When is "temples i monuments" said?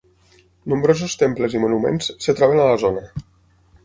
1.23-2.09